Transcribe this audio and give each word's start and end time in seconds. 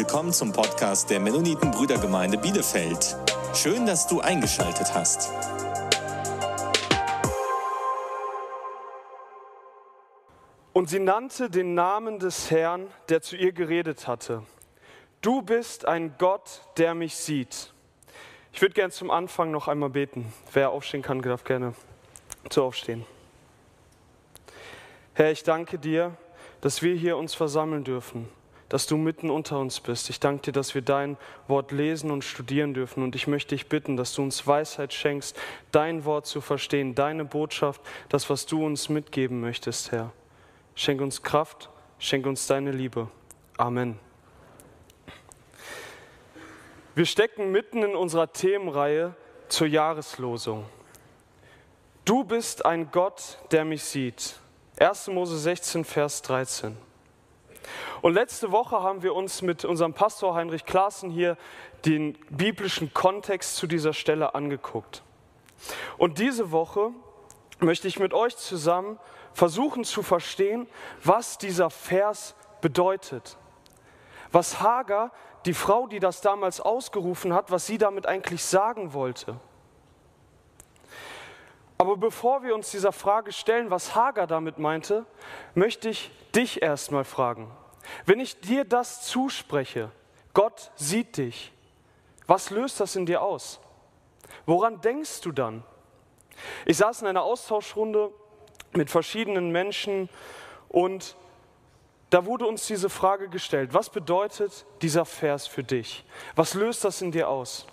willkommen 0.00 0.32
zum 0.32 0.50
Podcast 0.50 1.10
der 1.10 1.20
Mennoniten 1.20 1.72
Brüdergemeinde 1.72 2.38
Bielefeld. 2.38 3.18
Schön, 3.52 3.84
dass 3.84 4.06
du 4.06 4.20
eingeschaltet 4.20 4.94
hast. 4.94 5.30
Und 10.72 10.88
sie 10.88 11.00
nannte 11.00 11.50
den 11.50 11.74
Namen 11.74 12.18
des 12.18 12.50
Herrn, 12.50 12.86
der 13.10 13.20
zu 13.20 13.36
ihr 13.36 13.52
geredet 13.52 14.08
hatte. 14.08 14.42
Du 15.20 15.42
bist 15.42 15.84
ein 15.84 16.14
Gott, 16.16 16.62
der 16.78 16.94
mich 16.94 17.16
sieht. 17.16 17.74
Ich 18.54 18.62
würde 18.62 18.72
gerne 18.72 18.92
zum 18.92 19.10
Anfang 19.10 19.50
noch 19.50 19.68
einmal 19.68 19.90
beten. 19.90 20.32
Wer 20.54 20.70
aufstehen 20.70 21.02
kann, 21.02 21.20
darf 21.20 21.44
gerne 21.44 21.74
zu 22.48 22.62
aufstehen. 22.62 23.04
Herr, 25.12 25.30
ich 25.30 25.42
danke 25.42 25.78
dir, 25.78 26.16
dass 26.62 26.80
wir 26.80 26.94
hier 26.94 27.18
uns 27.18 27.34
versammeln 27.34 27.84
dürfen, 27.84 28.30
dass 28.70 28.86
du 28.86 28.96
mitten 28.96 29.30
unter 29.30 29.58
uns 29.58 29.80
bist. 29.80 30.08
Ich 30.08 30.20
danke 30.20 30.44
dir, 30.44 30.52
dass 30.52 30.74
wir 30.74 30.80
dein 30.80 31.18
Wort 31.48 31.72
lesen 31.72 32.10
und 32.10 32.24
studieren 32.24 32.72
dürfen. 32.72 33.02
Und 33.02 33.14
ich 33.14 33.26
möchte 33.26 33.54
dich 33.54 33.68
bitten, 33.68 33.96
dass 33.98 34.14
du 34.14 34.22
uns 34.22 34.46
Weisheit 34.46 34.94
schenkst, 34.94 35.36
dein 35.72 36.06
Wort 36.06 36.26
zu 36.26 36.40
verstehen, 36.40 36.94
deine 36.94 37.24
Botschaft, 37.24 37.82
das, 38.08 38.30
was 38.30 38.46
du 38.46 38.64
uns 38.64 38.88
mitgeben 38.88 39.40
möchtest, 39.40 39.92
Herr. 39.92 40.12
Schenk 40.76 41.00
uns 41.00 41.22
Kraft, 41.22 41.68
schenk 41.98 42.24
uns 42.26 42.46
deine 42.46 42.70
Liebe. 42.70 43.08
Amen. 43.58 43.98
Wir 46.94 47.06
stecken 47.06 47.50
mitten 47.50 47.82
in 47.82 47.96
unserer 47.96 48.32
Themenreihe 48.32 49.14
zur 49.48 49.66
Jahreslosung. 49.66 50.64
Du 52.04 52.22
bist 52.22 52.64
ein 52.64 52.90
Gott, 52.92 53.38
der 53.50 53.64
mich 53.64 53.82
sieht. 53.82 54.36
1. 54.78 55.08
Mose 55.08 55.38
16, 55.38 55.84
Vers 55.84 56.22
13. 56.22 56.89
Und 58.02 58.14
letzte 58.14 58.52
Woche 58.52 58.82
haben 58.82 59.02
wir 59.02 59.14
uns 59.14 59.42
mit 59.42 59.64
unserem 59.64 59.92
Pastor 59.92 60.34
Heinrich 60.34 60.64
Klaassen 60.64 61.10
hier 61.10 61.36
den 61.84 62.14
biblischen 62.30 62.92
Kontext 62.94 63.56
zu 63.56 63.66
dieser 63.66 63.92
Stelle 63.92 64.34
angeguckt. 64.34 65.02
Und 65.98 66.18
diese 66.18 66.50
Woche 66.50 66.90
möchte 67.58 67.88
ich 67.88 67.98
mit 67.98 68.14
euch 68.14 68.36
zusammen 68.36 68.98
versuchen 69.32 69.84
zu 69.84 70.02
verstehen, 70.02 70.66
was 71.04 71.38
dieser 71.38 71.70
Vers 71.70 72.34
bedeutet. 72.60 73.36
Was 74.32 74.60
Hagar, 74.60 75.12
die 75.44 75.54
Frau, 75.54 75.86
die 75.86 76.00
das 76.00 76.20
damals 76.20 76.60
ausgerufen 76.60 77.34
hat, 77.34 77.50
was 77.50 77.66
sie 77.66 77.78
damit 77.78 78.06
eigentlich 78.06 78.44
sagen 78.44 78.92
wollte. 78.92 79.40
Aber 81.80 81.96
bevor 81.96 82.42
wir 82.42 82.54
uns 82.54 82.70
dieser 82.70 82.92
Frage 82.92 83.32
stellen, 83.32 83.70
was 83.70 83.94
Hagar 83.94 84.26
damit 84.26 84.58
meinte, 84.58 85.06
möchte 85.54 85.88
ich 85.88 86.10
dich 86.34 86.60
erstmal 86.60 87.04
fragen. 87.04 87.50
Wenn 88.04 88.20
ich 88.20 88.38
dir 88.38 88.66
das 88.66 89.06
zuspreche, 89.06 89.90
Gott 90.34 90.72
sieht 90.76 91.16
dich, 91.16 91.54
was 92.26 92.50
löst 92.50 92.80
das 92.80 92.96
in 92.96 93.06
dir 93.06 93.22
aus? 93.22 93.60
Woran 94.44 94.82
denkst 94.82 95.22
du 95.22 95.32
dann? 95.32 95.64
Ich 96.66 96.76
saß 96.76 97.00
in 97.00 97.08
einer 97.08 97.22
Austauschrunde 97.22 98.12
mit 98.72 98.90
verschiedenen 98.90 99.50
Menschen 99.50 100.10
und 100.68 101.16
da 102.10 102.26
wurde 102.26 102.44
uns 102.44 102.66
diese 102.66 102.90
Frage 102.90 103.30
gestellt, 103.30 103.72
was 103.72 103.88
bedeutet 103.88 104.66
dieser 104.82 105.06
Vers 105.06 105.46
für 105.46 105.64
dich? 105.64 106.04
Was 106.34 106.52
löst 106.52 106.84
das 106.84 107.00
in 107.00 107.10
dir 107.10 107.30
aus? 107.30 107.66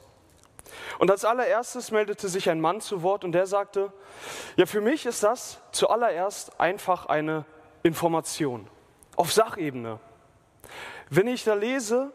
Und 0.99 1.11
als 1.11 1.25
allererstes 1.25 1.91
meldete 1.91 2.27
sich 2.27 2.49
ein 2.49 2.61
Mann 2.61 2.81
zu 2.81 3.03
Wort 3.03 3.23
und 3.23 3.31
der 3.31 3.45
sagte, 3.45 3.91
ja, 4.55 4.65
für 4.65 4.81
mich 4.81 5.05
ist 5.05 5.23
das 5.23 5.59
zuallererst 5.71 6.59
einfach 6.59 7.05
eine 7.05 7.45
Information 7.83 8.67
auf 9.15 9.31
Sachebene. 9.31 9.99
Wenn 11.09 11.27
ich 11.27 11.43
da 11.43 11.53
lese, 11.53 12.11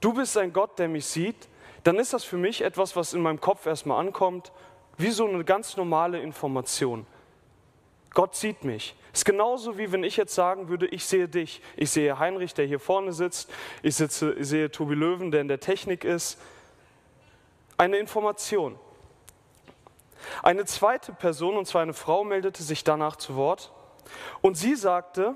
du 0.00 0.12
bist 0.12 0.36
ein 0.38 0.52
Gott, 0.52 0.78
der 0.78 0.88
mich 0.88 1.06
sieht, 1.06 1.48
dann 1.84 1.96
ist 1.96 2.12
das 2.12 2.24
für 2.24 2.36
mich 2.36 2.62
etwas, 2.62 2.96
was 2.96 3.14
in 3.14 3.22
meinem 3.22 3.40
Kopf 3.40 3.66
erstmal 3.66 4.00
ankommt, 4.00 4.52
wie 4.96 5.10
so 5.10 5.26
eine 5.26 5.44
ganz 5.44 5.76
normale 5.76 6.20
Information. 6.20 7.06
Gott 8.12 8.34
sieht 8.34 8.64
mich. 8.64 8.96
Ist 9.12 9.24
genauso 9.24 9.78
wie 9.78 9.92
wenn 9.92 10.04
ich 10.04 10.16
jetzt 10.16 10.34
sagen 10.34 10.68
würde, 10.68 10.86
ich 10.86 11.04
sehe 11.04 11.28
dich. 11.28 11.62
Ich 11.76 11.90
sehe 11.90 12.18
Heinrich, 12.18 12.54
der 12.54 12.66
hier 12.66 12.80
vorne 12.80 13.12
sitzt. 13.12 13.50
Ich, 13.82 13.96
sitze, 13.96 14.34
ich 14.34 14.48
sehe 14.48 14.70
Tobi 14.70 14.94
Löwen, 14.94 15.30
der 15.30 15.40
in 15.40 15.48
der 15.48 15.60
Technik 15.60 16.04
ist 16.04 16.38
eine 17.80 17.96
Information. 17.96 18.78
Eine 20.42 20.66
zweite 20.66 21.14
Person, 21.14 21.56
und 21.56 21.66
zwar 21.66 21.80
eine 21.80 21.94
Frau, 21.94 22.24
meldete 22.24 22.62
sich 22.62 22.84
danach 22.84 23.16
zu 23.16 23.36
Wort 23.36 23.72
und 24.42 24.58
sie 24.58 24.74
sagte, 24.74 25.34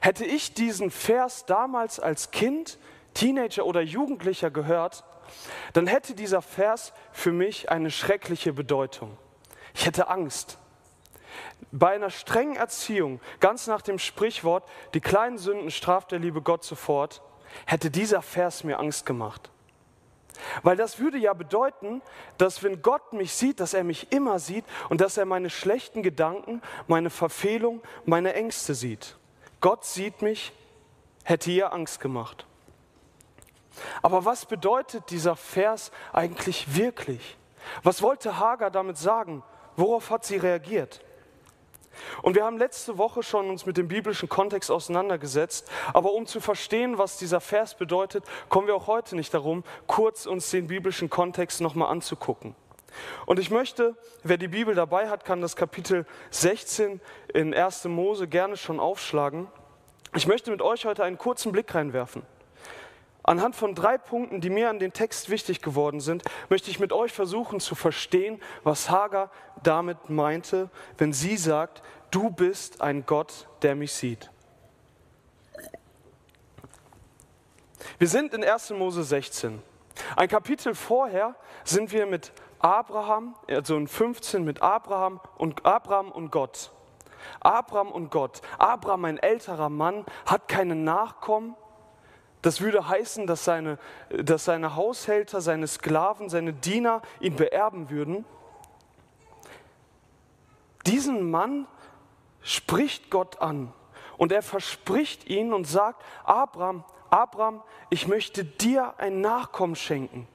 hätte 0.00 0.24
ich 0.24 0.54
diesen 0.54 0.90
Vers 0.90 1.44
damals 1.44 2.00
als 2.00 2.30
Kind, 2.30 2.78
Teenager 3.12 3.66
oder 3.66 3.82
Jugendlicher 3.82 4.50
gehört, 4.50 5.04
dann 5.74 5.86
hätte 5.86 6.14
dieser 6.14 6.40
Vers 6.40 6.94
für 7.12 7.30
mich 7.30 7.70
eine 7.70 7.90
schreckliche 7.90 8.54
Bedeutung. 8.54 9.18
Ich 9.74 9.84
hätte 9.84 10.08
Angst. 10.08 10.56
Bei 11.72 11.90
einer 11.90 12.10
strengen 12.10 12.56
Erziehung, 12.56 13.20
ganz 13.38 13.66
nach 13.66 13.82
dem 13.82 13.98
Sprichwort, 13.98 14.66
die 14.94 15.00
kleinen 15.00 15.36
Sünden 15.36 15.70
straft 15.70 16.10
der 16.10 16.20
liebe 16.20 16.40
Gott 16.40 16.64
sofort, 16.64 17.20
hätte 17.66 17.90
dieser 17.90 18.22
Vers 18.22 18.64
mir 18.64 18.78
Angst 18.78 19.04
gemacht. 19.04 19.50
Weil 20.62 20.76
das 20.76 20.98
würde 20.98 21.18
ja 21.18 21.32
bedeuten, 21.32 22.02
dass 22.38 22.62
wenn 22.62 22.82
Gott 22.82 23.12
mich 23.12 23.32
sieht, 23.32 23.60
dass 23.60 23.74
er 23.74 23.84
mich 23.84 24.12
immer 24.12 24.38
sieht 24.38 24.64
und 24.88 25.00
dass 25.00 25.16
er 25.16 25.24
meine 25.24 25.50
schlechten 25.50 26.02
Gedanken, 26.02 26.62
meine 26.86 27.10
Verfehlung, 27.10 27.82
meine 28.04 28.34
Ängste 28.34 28.74
sieht. 28.74 29.16
Gott 29.60 29.84
sieht 29.84 30.22
mich, 30.22 30.52
hätte 31.24 31.50
ihr 31.50 31.72
Angst 31.72 32.00
gemacht. 32.00 32.46
Aber 34.02 34.24
was 34.24 34.46
bedeutet 34.46 35.10
dieser 35.10 35.36
Vers 35.36 35.90
eigentlich 36.12 36.74
wirklich? 36.74 37.36
Was 37.82 38.02
wollte 38.02 38.38
Hagar 38.38 38.70
damit 38.70 38.98
sagen? 38.98 39.42
Worauf 39.76 40.10
hat 40.10 40.24
sie 40.24 40.36
reagiert? 40.36 41.00
Und 42.22 42.34
wir 42.34 42.44
haben 42.44 42.58
letzte 42.58 42.98
Woche 42.98 43.22
schon 43.22 43.50
uns 43.50 43.66
mit 43.66 43.76
dem 43.76 43.88
biblischen 43.88 44.28
Kontext 44.28 44.70
auseinandergesetzt, 44.70 45.70
aber 45.92 46.12
um 46.12 46.26
zu 46.26 46.40
verstehen, 46.40 46.98
was 46.98 47.16
dieser 47.16 47.40
Vers 47.40 47.74
bedeutet, 47.74 48.24
kommen 48.48 48.66
wir 48.66 48.74
auch 48.74 48.86
heute 48.86 49.16
nicht 49.16 49.32
darum, 49.34 49.64
kurz 49.86 50.26
uns 50.26 50.50
den 50.50 50.66
biblischen 50.66 51.10
Kontext 51.10 51.60
nochmal 51.60 51.90
anzugucken. 51.90 52.54
Und 53.26 53.38
ich 53.38 53.50
möchte, 53.50 53.96
wer 54.22 54.36
die 54.36 54.48
Bibel 54.48 54.74
dabei 54.74 55.08
hat, 55.08 55.24
kann 55.24 55.40
das 55.40 55.56
Kapitel 55.56 56.06
16 56.30 57.00
in 57.32 57.54
1. 57.54 57.84
Mose 57.84 58.26
gerne 58.26 58.56
schon 58.56 58.80
aufschlagen. 58.80 59.48
Ich 60.14 60.26
möchte 60.26 60.50
mit 60.50 60.60
euch 60.60 60.86
heute 60.86 61.04
einen 61.04 61.18
kurzen 61.18 61.52
Blick 61.52 61.74
reinwerfen. 61.74 62.22
Anhand 63.22 63.54
von 63.54 63.74
drei 63.74 63.98
Punkten, 63.98 64.40
die 64.40 64.50
mir 64.50 64.70
an 64.70 64.78
den 64.78 64.92
Text 64.92 65.28
wichtig 65.28 65.60
geworden 65.60 66.00
sind, 66.00 66.24
möchte 66.48 66.70
ich 66.70 66.80
mit 66.80 66.92
euch 66.92 67.12
versuchen 67.12 67.60
zu 67.60 67.74
verstehen, 67.74 68.40
was 68.64 68.90
Hagar 68.90 69.30
damit 69.62 70.08
meinte, 70.08 70.70
wenn 70.96 71.12
sie 71.12 71.36
sagt, 71.36 71.82
du 72.10 72.30
bist 72.30 72.80
ein 72.80 73.04
Gott, 73.04 73.48
der 73.62 73.74
mich 73.74 73.92
sieht. 73.92 74.30
Wir 77.98 78.08
sind 78.08 78.32
in 78.32 78.42
1. 78.42 78.70
Mose 78.70 79.04
16. 79.04 79.62
Ein 80.16 80.28
Kapitel 80.28 80.74
vorher 80.74 81.34
sind 81.64 81.92
wir 81.92 82.06
mit 82.06 82.32
Abraham, 82.58 83.34
also 83.48 83.76
in 83.76 83.86
15 83.86 84.44
mit 84.44 84.62
Abraham 84.62 85.20
und 85.36 85.66
Abraham 85.66 86.10
und 86.10 86.30
Gott. 86.30 86.70
Abraham 87.40 87.92
und 87.92 88.10
Gott. 88.10 88.40
Abraham, 88.58 89.04
ein 89.04 89.18
älterer 89.18 89.68
Mann, 89.68 90.06
hat 90.24 90.48
keine 90.48 90.74
Nachkommen 90.74 91.54
das 92.42 92.60
würde 92.60 92.88
heißen, 92.88 93.26
dass 93.26 93.44
seine, 93.44 93.78
dass 94.08 94.44
seine 94.44 94.76
Haushälter, 94.76 95.40
seine 95.40 95.66
Sklaven, 95.66 96.28
seine 96.28 96.52
Diener 96.52 97.02
ihn 97.20 97.36
beerben 97.36 97.90
würden. 97.90 98.24
Diesen 100.86 101.30
Mann 101.30 101.66
spricht 102.40 103.10
Gott 103.10 103.42
an 103.42 103.72
und 104.16 104.32
er 104.32 104.42
verspricht 104.42 105.28
ihn 105.28 105.52
und 105.52 105.66
sagt, 105.66 106.02
Abraham, 106.24 106.84
Abraham, 107.10 107.62
ich 107.90 108.08
möchte 108.08 108.44
dir 108.44 108.94
ein 108.98 109.20
Nachkommen 109.20 109.76
schenken. 109.76 110.26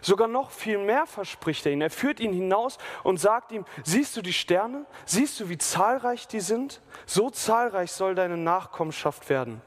Sogar 0.00 0.28
noch 0.28 0.50
viel 0.52 0.78
mehr 0.78 1.06
verspricht 1.06 1.66
er 1.66 1.72
ihn. 1.72 1.80
Er 1.80 1.90
führt 1.90 2.20
ihn 2.20 2.32
hinaus 2.32 2.78
und 3.02 3.18
sagt 3.18 3.50
ihm, 3.50 3.64
siehst 3.82 4.16
du 4.16 4.22
die 4.22 4.32
Sterne? 4.32 4.86
Siehst 5.04 5.40
du, 5.40 5.48
wie 5.48 5.58
zahlreich 5.58 6.28
die 6.28 6.38
sind? 6.38 6.80
So 7.06 7.30
zahlreich 7.30 7.90
soll 7.90 8.14
deine 8.14 8.36
Nachkommenschaft 8.36 9.28
werden. 9.28 9.60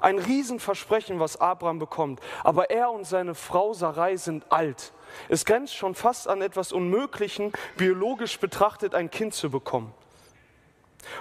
Ein 0.00 0.18
Riesenversprechen, 0.18 1.20
was 1.20 1.40
Abraham 1.40 1.78
bekommt. 1.78 2.20
Aber 2.42 2.70
er 2.70 2.90
und 2.90 3.06
seine 3.06 3.34
Frau 3.34 3.72
Sarai 3.72 4.16
sind 4.16 4.50
alt. 4.50 4.92
Es 5.28 5.44
grenzt 5.44 5.74
schon 5.74 5.94
fast 5.94 6.28
an 6.28 6.42
etwas 6.42 6.72
Unmöglichen, 6.72 7.52
biologisch 7.76 8.38
betrachtet 8.38 8.94
ein 8.94 9.10
Kind 9.10 9.34
zu 9.34 9.50
bekommen. 9.50 9.92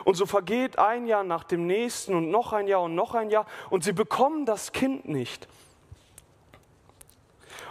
Und 0.06 0.16
so 0.16 0.26
vergeht 0.26 0.80
ein 0.80 1.08
Jahr 1.08 1.24
nach 1.24 1.44
dem 1.44 1.68
nächsten 1.68 2.16
und 2.16 2.30
noch 2.30 2.54
ein 2.54 2.68
Jahr 2.68 2.84
und 2.84 2.96
noch 2.96 3.16
ein 3.16 3.30
Jahr 3.30 3.46
und 3.70 3.84
sie 3.84 3.94
bekommen 3.94 4.46
das 4.46 4.72
Kind 4.72 5.08
nicht. 5.08 5.48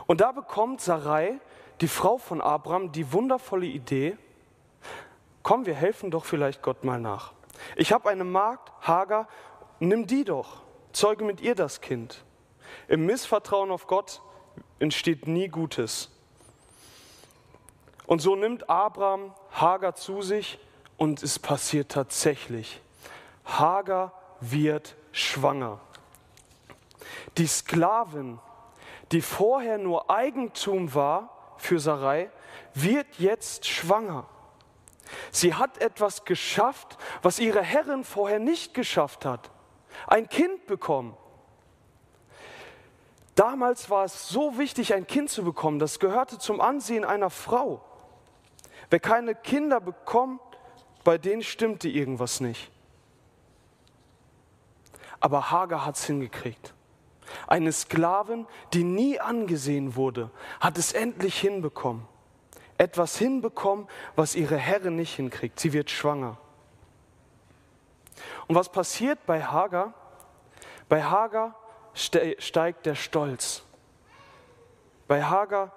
Und 0.06 0.20
da 0.20 0.32
bekommt 0.32 0.80
Sarai, 0.80 1.38
die 1.80 1.88
Frau 1.88 2.18
von 2.18 2.40
Abraham, 2.40 2.92
die 2.92 3.12
wundervolle 3.12 3.66
Idee, 3.66 4.16
komm, 5.42 5.66
wir 5.66 5.74
helfen 5.74 6.10
doch 6.10 6.24
vielleicht 6.24 6.62
Gott 6.62 6.84
mal 6.84 7.00
nach. 7.00 7.32
Ich 7.76 7.92
habe 7.92 8.10
eine 8.10 8.24
Magd, 8.24 8.72
Hagar, 8.82 9.28
nimm 9.80 10.06
die 10.06 10.24
doch. 10.24 10.62
Zeuge 10.92 11.24
mit 11.24 11.40
ihr 11.40 11.54
das 11.54 11.80
Kind. 11.80 12.24
Im 12.88 13.06
Missvertrauen 13.06 13.70
auf 13.70 13.86
Gott 13.86 14.20
entsteht 14.78 15.26
nie 15.26 15.48
Gutes. 15.48 16.10
Und 18.06 18.20
so 18.20 18.36
nimmt 18.36 18.68
Abraham 18.68 19.34
Hagar 19.52 19.94
zu 19.94 20.22
sich 20.22 20.58
und 20.96 21.22
es 21.22 21.38
passiert 21.38 21.90
tatsächlich. 21.90 22.80
Hagar 23.44 24.12
wird 24.40 24.96
schwanger. 25.12 25.80
Die 27.38 27.46
Sklavin, 27.46 28.38
die 29.12 29.22
vorher 29.22 29.78
nur 29.78 30.10
Eigentum 30.10 30.94
war 30.94 31.54
für 31.56 31.78
Sarai, 31.78 32.30
wird 32.74 33.06
jetzt 33.18 33.66
schwanger. 33.66 34.26
Sie 35.30 35.54
hat 35.54 35.78
etwas 35.78 36.24
geschafft, 36.24 36.98
was 37.22 37.38
ihre 37.38 37.62
Herrin 37.62 38.04
vorher 38.04 38.38
nicht 38.38 38.74
geschafft 38.74 39.24
hat. 39.24 39.50
Ein 40.06 40.28
Kind 40.28 40.66
bekommen. 40.66 41.16
Damals 43.34 43.88
war 43.88 44.04
es 44.04 44.28
so 44.28 44.58
wichtig, 44.58 44.92
ein 44.94 45.06
Kind 45.06 45.30
zu 45.30 45.42
bekommen. 45.42 45.78
Das 45.78 45.98
gehörte 45.98 46.38
zum 46.38 46.60
Ansehen 46.60 47.04
einer 47.04 47.30
Frau. 47.30 47.82
Wer 48.90 49.00
keine 49.00 49.34
Kinder 49.34 49.80
bekommt, 49.80 50.40
bei 51.02 51.16
denen 51.16 51.42
stimmte 51.42 51.88
irgendwas 51.88 52.40
nicht. 52.40 52.70
Aber 55.18 55.50
Hagar 55.50 55.86
hat 55.86 55.96
es 55.96 56.04
hingekriegt. 56.04 56.74
Eine 57.46 57.72
Sklavin, 57.72 58.46
die 58.74 58.84
nie 58.84 59.18
angesehen 59.18 59.96
wurde, 59.96 60.30
hat 60.60 60.76
es 60.76 60.92
endlich 60.92 61.38
hinbekommen. 61.40 62.06
Etwas 62.76 63.16
hinbekommen, 63.16 63.86
was 64.16 64.34
ihre 64.34 64.56
Herrin 64.56 64.96
nicht 64.96 65.14
hinkriegt. 65.14 65.60
Sie 65.60 65.72
wird 65.72 65.90
schwanger. 65.90 66.38
Und 68.46 68.56
was 68.56 68.68
passiert 68.70 69.24
bei 69.26 69.42
Hagar? 69.42 69.94
Bei 70.88 71.02
Hagar 71.02 71.54
steigt 71.94 72.86
der 72.86 72.94
Stolz. 72.94 73.62
Bei 75.08 75.24
Hagar 75.24 75.72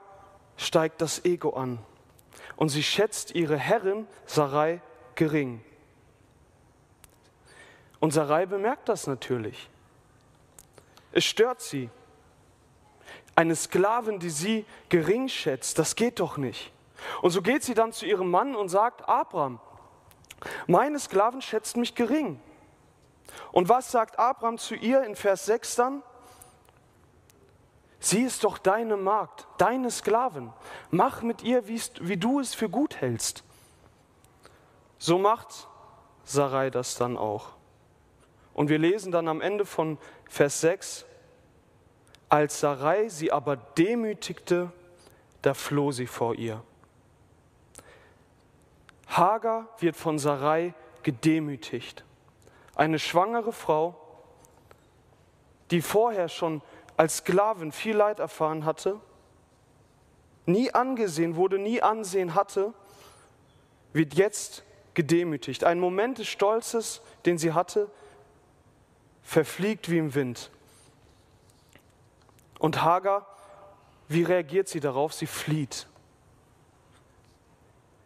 steigt 0.58 1.02
das 1.02 1.26
Ego 1.26 1.52
an. 1.52 1.80
Und 2.56 2.70
sie 2.70 2.84
schätzt 2.84 3.36
ihre 3.36 3.58
Herrin 3.58 4.08
Sarai 4.26 4.82
gering. 5.16 5.64
Und 8.00 8.12
Sarai 8.12 8.46
bemerkt 8.46 8.88
das 8.90 9.08
natürlich. 9.08 9.70
Es 11.12 11.26
stört 11.26 11.62
sie. 11.62 11.90
Eine 13.36 13.56
Sklavin, 13.56 14.20
die 14.20 14.30
sie 14.30 14.66
gering 14.90 15.28
schätzt, 15.28 15.80
das 15.80 15.96
geht 15.96 16.20
doch 16.20 16.38
nicht. 16.38 16.72
Und 17.22 17.32
so 17.32 17.42
geht 17.42 17.64
sie 17.64 17.74
dann 17.74 17.92
zu 17.92 18.06
ihrem 18.06 18.30
Mann 18.32 18.56
und 18.56 18.70
sagt, 18.70 19.08
Abraham, 19.08 19.60
meine 20.68 21.00
Sklavin 21.00 21.42
schätzt 21.42 21.78
mich 21.78 21.96
gering. 21.96 22.40
Und 23.52 23.70
was 23.70 23.92
sagt 23.92 24.20
Abraham 24.20 24.58
zu 24.58 24.76
ihr 24.76 25.04
in 25.04 25.16
Vers 25.16 25.46
6 25.46 25.76
dann? 25.76 26.04
Sie 28.00 28.22
ist 28.22 28.44
doch 28.44 28.58
deine 28.58 28.98
Magd, 28.98 29.48
deine 29.58 29.90
Sklavin. 29.90 30.54
Mach 30.92 31.22
mit 31.22 31.42
ihr, 31.42 31.68
wie 31.68 32.18
du 32.18 32.40
es 32.40 32.54
für 32.54 32.70
gut 32.70 32.98
hältst. 32.98 33.44
So 35.00 35.18
macht 35.18 35.68
Sarai 36.24 36.70
das 36.70 36.96
dann 36.96 37.18
auch. 37.18 37.54
Und 38.54 38.70
wir 38.70 38.78
lesen 38.78 39.12
dann 39.12 39.28
am 39.28 39.42
Ende 39.42 39.66
von 39.66 39.98
Vers 40.30 40.62
6, 40.62 41.06
als 42.30 42.60
Sarai 42.60 43.10
sie 43.10 43.32
aber 43.32 43.56
demütigte, 43.56 44.72
da 45.42 45.54
floh 45.54 45.92
sie 45.92 46.08
vor 46.08 46.36
ihr. 46.36 46.64
Hagar 49.08 49.68
wird 49.80 49.96
von 49.96 50.20
Sarai 50.20 50.74
gedemütigt. 51.04 52.04
Eine 52.76 53.00
schwangere 53.00 53.54
Frau, 53.54 53.96
die 55.72 55.82
vorher 55.82 56.30
schon 56.30 56.62
als 56.98 57.18
Sklavin 57.18 57.72
viel 57.72 57.96
Leid 57.96 58.20
erfahren 58.20 58.66
hatte, 58.66 59.00
nie 60.46 60.74
angesehen 60.74 61.36
wurde, 61.36 61.58
nie 61.58 61.82
Ansehen 61.82 62.36
hatte, 62.36 62.74
wird 63.94 64.14
jetzt 64.14 64.64
gedemütigt. 64.94 65.64
Ein 65.64 65.80
Moment 65.80 66.20
des 66.20 66.28
Stolzes, 66.28 67.02
den 67.26 67.38
sie 67.38 67.54
hatte, 67.54 67.90
verfliegt 69.24 69.90
wie 69.90 69.98
im 69.98 70.14
Wind. 70.14 70.52
Und 72.60 72.82
Hagar, 72.82 73.28
wie 74.08 74.24
reagiert 74.24 74.68
sie 74.68 74.80
darauf? 74.80 75.14
Sie 75.14 75.28
flieht. 75.28 75.88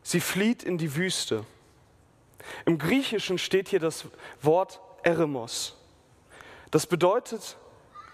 Sie 0.10 0.22
flieht 0.22 0.64
in 0.64 0.80
die 0.80 0.96
Wüste. 0.96 1.46
Im 2.66 2.80
Griechischen 2.80 3.38
steht 3.38 3.70
hier 3.70 3.80
das 3.80 4.06
Wort 4.42 4.82
Eremos. 5.04 5.78
Das 6.72 6.88
bedeutet 6.88 7.58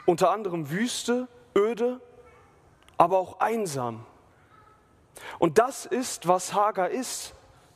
unter 0.06 0.32
anderem 0.32 0.70
Wüste, 0.72 1.30
öde, 1.56 2.02
aber 2.98 3.18
auch 3.18 3.40
einsam. 3.40 4.06
Und 5.40 5.58
das 5.58 5.86
ist, 5.86 6.28
was 6.28 6.54
Hagar 6.54 6.90
ist 6.90 7.34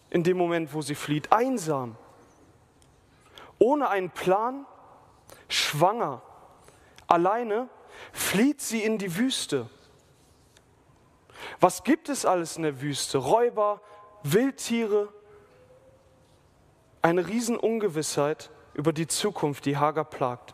in 0.10 0.26
dem 0.26 0.36
Moment, 0.36 0.74
wo 0.74 0.82
sie 0.82 0.96
flieht, 0.96 1.32
einsam, 1.32 1.96
ohne 3.58 3.88
einen 3.88 4.10
Plan, 4.10 4.66
schwanger, 5.48 6.22
alleine 7.08 7.70
flieht 8.12 8.60
sie 8.60 8.84
in 8.84 8.98
die 8.98 9.16
Wüste. 9.16 9.70
Was 11.62 11.86
gibt 11.86 12.10
es 12.10 12.26
alles 12.26 12.58
in 12.58 12.64
der 12.64 12.82
Wüste? 12.82 13.18
Räuber, 13.18 13.80
Wildtiere, 14.24 15.10
eine 17.02 17.28
Riesenungewissheit 17.28 18.50
über 18.74 18.94
die 18.94 19.08
Zukunft, 19.08 19.66
die 19.66 19.78
Hagar 19.78 20.06
plagt. 20.06 20.54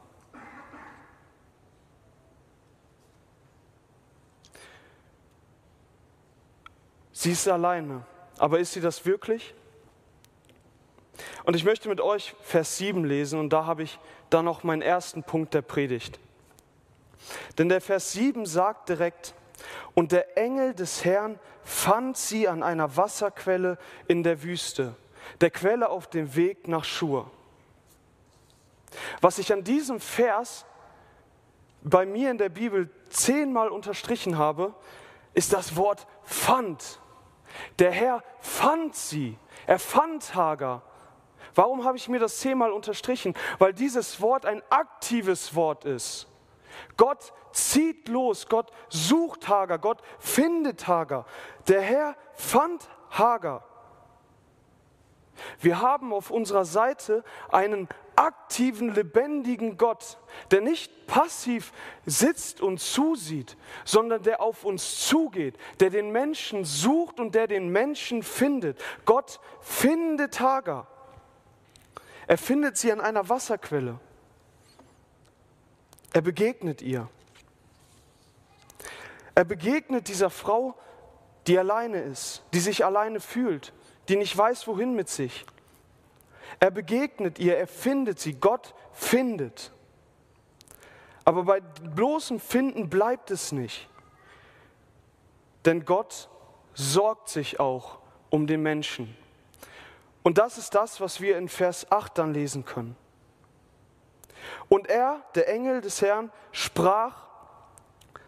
Sie 7.12 7.32
ist 7.32 7.48
alleine. 7.48 8.06
Aber 8.38 8.60
ist 8.60 8.74
sie 8.74 8.82
das 8.82 9.06
wirklich? 9.06 9.54
Und 11.46 11.56
ich 11.56 11.64
möchte 11.64 11.88
mit 11.88 12.02
euch 12.02 12.36
Vers 12.42 12.78
7 12.78 13.06
lesen 13.06 13.40
und 13.40 13.52
da 13.52 13.66
habe 13.66 13.84
ich 13.84 14.00
dann 14.30 14.46
noch 14.46 14.64
meinen 14.64 14.82
ersten 14.82 15.24
Punkt 15.24 15.54
der 15.54 15.62
Predigt. 15.62 16.20
Denn 17.58 17.70
der 17.70 17.82
Vers 17.82 18.12
7 18.12 18.46
sagt 18.46 18.90
direkt, 18.90 19.34
und 19.94 20.12
der 20.12 20.38
Engel 20.38 20.74
des 20.74 21.06
Herrn 21.06 21.40
fand 21.64 22.18
sie 22.18 22.48
an 22.48 22.64
einer 22.64 22.96
Wasserquelle 22.98 23.78
in 24.08 24.24
der 24.24 24.44
Wüste, 24.44 24.96
der 25.42 25.52
Quelle 25.52 25.90
auf 25.90 26.08
dem 26.08 26.36
Weg 26.36 26.68
nach 26.68 26.84
Schur. 26.84 27.30
Was 29.22 29.40
ich 29.40 29.52
an 29.52 29.64
diesem 29.64 30.00
Vers 30.00 30.66
bei 31.84 32.06
mir 32.06 32.32
in 32.32 32.38
der 32.38 32.50
Bibel 32.50 32.90
zehnmal 33.10 33.70
unterstrichen 33.70 34.38
habe, 34.38 34.74
ist 35.34 35.54
das 35.54 35.76
Wort 35.76 36.08
fand. 36.24 37.00
Der 37.80 37.92
Herr 37.92 38.24
fand 38.40 38.96
sie. 38.96 39.38
Er 39.68 39.80
fand 39.80 40.36
Hagar. 40.36 40.82
Warum 41.54 41.86
habe 41.86 41.98
ich 41.98 42.10
mir 42.10 42.20
das 42.20 42.40
zehnmal 42.40 42.72
unterstrichen? 42.72 43.34
Weil 43.60 43.74
dieses 43.74 44.20
Wort 44.20 44.46
ein 44.46 44.62
aktives 44.70 45.56
Wort 45.56 45.86
ist. 45.86 46.28
Gott 46.98 47.34
zieht 47.52 48.08
los, 48.08 48.48
Gott 48.48 48.72
sucht 48.90 49.48
Hagar, 49.48 49.80
Gott 49.80 50.02
findet 50.20 50.88
Hagar. 50.88 51.26
Der 51.68 51.82
Herr 51.82 52.16
fand 52.34 52.88
Hagar. 53.12 53.64
Wir 55.60 55.82
haben 55.82 56.14
auf 56.14 56.32
unserer 56.32 56.66
Seite 56.66 57.24
einen 57.52 57.88
aktiven, 58.16 58.94
lebendigen 58.94 59.78
Gott, 59.78 60.18
der 60.52 60.62
nicht 60.62 61.08
passiv 61.08 61.74
sitzt 62.06 62.62
und 62.62 62.80
zusieht, 62.80 63.58
sondern 63.84 64.24
der 64.24 64.42
auf 64.42 64.64
uns 64.64 65.08
zugeht, 65.08 65.58
der 65.80 65.90
den 65.90 66.12
Menschen 66.12 66.64
sucht 66.64 67.20
und 67.20 67.36
der 67.36 67.48
den 67.48 67.70
Menschen 67.70 68.24
findet. 68.24 68.82
Gott 69.06 69.40
findet 69.60 70.40
Hagar. 70.40 70.88
Er 72.28 72.38
findet 72.38 72.78
sie 72.78 72.92
an 72.92 73.02
einer 73.02 73.28
Wasserquelle. 73.30 74.00
Er 76.16 76.22
begegnet 76.22 76.82
ihr. 76.82 77.10
Er 79.36 79.44
begegnet 79.44 80.08
dieser 80.08 80.30
Frau, 80.30 80.74
die 81.46 81.60
alleine 81.60 82.00
ist, 82.04 82.42
die 82.54 82.62
sich 82.62 82.86
alleine 82.86 83.20
fühlt, 83.20 83.74
die 84.08 84.16
nicht 84.16 84.38
weiß, 84.38 84.66
wohin 84.68 84.96
mit 84.96 85.10
sich. 85.10 85.46
Er 86.62 86.72
begegnet 86.72 87.38
ihr, 87.38 87.58
er 87.58 87.68
findet 87.68 88.22
sie, 88.22 88.32
Gott 88.32 88.74
findet. 88.94 89.74
Aber 91.26 91.44
bei 91.44 91.60
bloßem 91.60 92.40
Finden 92.40 92.90
bleibt 92.90 93.30
es 93.30 93.52
nicht. 93.52 93.90
Denn 95.66 95.84
Gott 95.84 96.30
sorgt 96.76 97.28
sich 97.28 97.60
auch 97.60 97.98
um 98.30 98.48
den 98.48 98.64
Menschen. 98.64 99.18
Und 100.24 100.38
das 100.38 100.58
ist 100.58 100.76
das, 100.76 101.02
was 101.02 101.20
wir 101.20 101.38
in 101.38 101.50
Vers 101.50 101.92
8 101.92 102.18
dann 102.18 102.34
lesen 102.34 102.64
können. 102.64 102.96
Und 104.70 104.88
er, 104.88 105.22
der 105.36 105.48
Engel 105.50 105.82
des 105.82 106.02
Herrn, 106.02 106.32
sprach, 106.52 107.28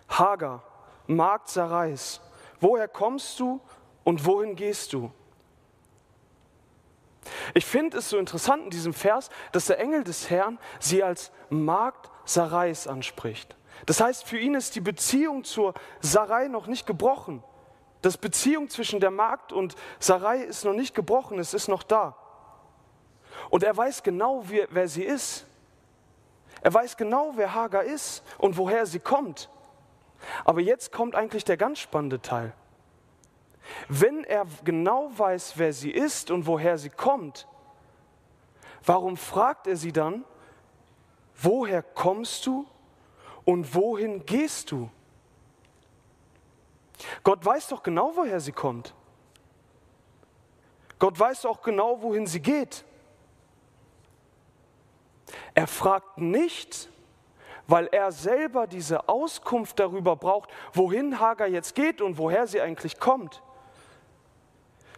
Hagar, 0.10 0.64
Magd 1.08 1.50
Sarais, 1.50 2.22
woher 2.60 2.88
kommst 2.88 3.40
du 3.40 3.60
und 4.04 4.26
wohin 4.26 4.56
gehst 4.56 4.94
du? 4.94 5.12
Ich 7.54 7.66
finde 7.66 7.98
es 7.98 8.10
so 8.10 8.18
interessant 8.18 8.66
in 8.66 8.70
diesem 8.70 8.94
Vers, 8.94 9.30
dass 9.52 9.66
der 9.66 9.80
Engel 9.80 10.04
des 10.04 10.30
Herrn 10.30 10.60
sie 10.80 11.04
als 11.04 11.32
Magd 11.50 12.10
Sarais 12.26 12.88
anspricht. 12.88 13.56
Das 13.86 14.02
heißt, 14.02 14.26
für 14.26 14.38
ihn 14.38 14.56
ist 14.56 14.76
die 14.76 14.82
Beziehung 14.82 15.44
zur 15.44 15.74
Sarai 16.02 16.48
noch 16.48 16.68
nicht 16.68 16.88
gebrochen. 16.88 17.44
Das 18.02 18.18
Beziehung 18.18 18.70
zwischen 18.70 19.00
der 19.00 19.12
Magd 19.12 19.52
und 19.52 19.76
Sarai 20.00 20.40
ist 20.40 20.66
noch 20.66 20.74
nicht 20.74 20.96
gebrochen, 20.96 21.40
es 21.40 21.54
ist 21.54 21.68
noch 21.68 21.84
da. 21.84 22.16
Und 23.50 23.64
er 23.64 23.76
weiß 23.76 24.04
genau, 24.04 24.44
wer, 24.46 24.68
wer 24.72 24.88
sie 24.88 25.04
ist. 25.04 25.47
Er 26.62 26.74
weiß 26.74 26.98
genau, 26.98 27.34
wer 27.36 27.54
Hagar 27.54 27.84
ist 27.84 28.24
und 28.38 28.58
woher 28.58 28.86
sie 28.86 29.00
kommt. 29.00 29.50
Aber 30.46 30.62
jetzt 30.62 30.92
kommt 30.92 31.16
eigentlich 31.16 31.46
der 31.46 31.58
ganz 31.58 31.80
spannende 31.80 32.22
Teil. 32.22 32.54
Wenn 33.90 34.24
er 34.24 34.46
genau 34.64 35.12
weiß, 35.16 35.54
wer 35.58 35.74
sie 35.74 35.92
ist 35.92 36.32
und 36.32 36.48
woher 36.48 36.78
sie 36.78 36.90
kommt, 36.90 37.48
warum 38.86 39.18
fragt 39.18 39.68
er 39.68 39.76
sie 39.76 39.92
dann, 39.92 40.24
woher 41.36 41.84
kommst 41.84 42.46
du 42.46 42.66
und 43.46 43.76
wohin 43.76 44.26
gehst 44.26 44.72
du? 44.72 44.90
Gott 47.24 47.46
weiß 47.46 47.68
doch 47.68 47.84
genau, 47.84 48.14
woher 48.16 48.40
sie 48.40 48.52
kommt. 48.52 48.94
Gott 51.00 51.20
weiß 51.20 51.46
auch 51.46 51.62
genau, 51.62 52.02
wohin 52.02 52.26
sie 52.26 52.42
geht. 52.42 52.84
Er 55.54 55.68
fragt 55.68 56.18
nicht, 56.18 56.90
weil 57.68 57.88
er 57.88 58.12
selber 58.12 58.66
diese 58.66 59.10
Auskunft 59.10 59.80
darüber 59.80 60.16
braucht, 60.16 60.50
wohin 60.74 61.20
Hagar 61.20 61.48
jetzt 61.48 61.76
geht 61.76 62.02
und 62.02 62.18
woher 62.18 62.48
sie 62.48 62.62
eigentlich 62.62 63.00
kommt, 63.00 63.42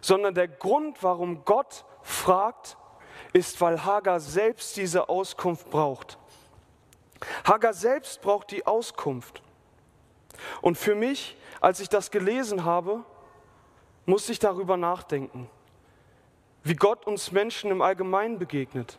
sondern 0.00 0.34
der 0.34 0.48
Grund, 0.48 1.02
warum 1.02 1.44
Gott 1.44 1.84
fragt, 2.02 2.76
ist, 3.32 3.60
weil 3.60 3.84
Hagar 3.84 4.20
selbst 4.20 4.76
diese 4.76 5.08
Auskunft 5.08 5.70
braucht. 5.70 6.18
Hagar 7.44 7.74
selbst 7.74 8.20
braucht 8.22 8.50
die 8.50 8.66
Auskunft. 8.66 9.42
Und 10.62 10.78
für 10.78 10.94
mich, 10.94 11.36
als 11.60 11.80
ich 11.80 11.88
das 11.88 12.10
gelesen 12.10 12.64
habe, 12.64 13.04
musste 14.06 14.32
ich 14.32 14.38
darüber 14.38 14.76
nachdenken, 14.76 15.48
wie 16.64 16.74
Gott 16.74 17.06
uns 17.06 17.30
Menschen 17.30 17.70
im 17.70 17.82
Allgemeinen 17.82 18.38
begegnet. 18.38 18.98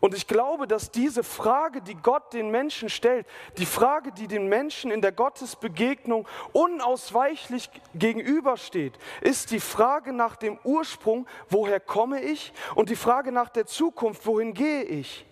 Und 0.00 0.14
ich 0.14 0.26
glaube, 0.26 0.66
dass 0.66 0.90
diese 0.90 1.22
Frage, 1.22 1.80
die 1.80 1.94
Gott 1.94 2.32
den 2.32 2.50
Menschen 2.50 2.88
stellt, 2.88 3.26
die 3.58 3.66
Frage, 3.66 4.12
die 4.12 4.28
den 4.28 4.48
Menschen 4.48 4.90
in 4.90 5.00
der 5.00 5.12
Gottesbegegnung 5.12 6.26
unausweichlich 6.52 7.70
gegenübersteht, 7.94 8.98
ist 9.20 9.50
die 9.50 9.60
Frage 9.60 10.12
nach 10.12 10.36
dem 10.36 10.58
Ursprung, 10.64 11.26
woher 11.48 11.80
komme 11.80 12.20
ich, 12.22 12.52
und 12.74 12.90
die 12.90 12.96
Frage 12.96 13.32
nach 13.32 13.48
der 13.48 13.66
Zukunft, 13.66 14.26
wohin 14.26 14.54
gehe 14.54 14.82
ich. 14.82 15.24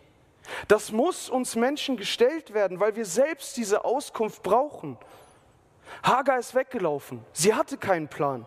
Das 0.68 0.92
muss 0.92 1.28
uns 1.30 1.56
Menschen 1.56 1.96
gestellt 1.96 2.52
werden, 2.52 2.80
weil 2.80 2.96
wir 2.96 3.06
selbst 3.06 3.56
diese 3.56 3.84
Auskunft 3.84 4.42
brauchen. 4.42 4.98
Hagar 6.02 6.38
ist 6.38 6.54
weggelaufen. 6.54 7.24
Sie 7.32 7.54
hatte 7.54 7.78
keinen 7.78 8.08
Plan. 8.08 8.46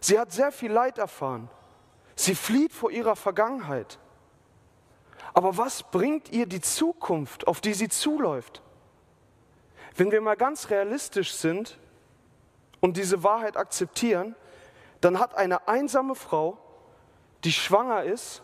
Sie 0.00 0.18
hat 0.18 0.32
sehr 0.32 0.52
viel 0.52 0.72
Leid 0.72 0.98
erfahren. 0.98 1.48
Sie 2.16 2.34
flieht 2.34 2.72
vor 2.72 2.90
ihrer 2.90 3.16
Vergangenheit. 3.16 3.98
Aber 5.34 5.58
was 5.58 5.82
bringt 5.82 6.30
ihr 6.30 6.46
die 6.46 6.60
Zukunft, 6.60 7.48
auf 7.48 7.60
die 7.60 7.74
sie 7.74 7.88
zuläuft? 7.88 8.62
Wenn 9.96 10.12
wir 10.12 10.20
mal 10.20 10.36
ganz 10.36 10.70
realistisch 10.70 11.34
sind 11.34 11.78
und 12.80 12.96
diese 12.96 13.22
Wahrheit 13.24 13.56
akzeptieren, 13.56 14.36
dann 15.00 15.18
hat 15.18 15.34
eine 15.34 15.66
einsame 15.68 16.14
Frau, 16.14 16.56
die 17.42 17.52
schwanger 17.52 18.04
ist, 18.04 18.42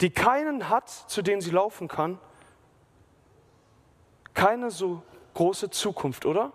die 0.00 0.10
keinen 0.10 0.68
hat, 0.68 0.88
zu 0.90 1.22
dem 1.22 1.40
sie 1.40 1.50
laufen 1.50 1.88
kann, 1.88 2.18
keine 4.34 4.70
so 4.70 5.02
große 5.34 5.70
Zukunft, 5.70 6.26
oder? 6.26 6.52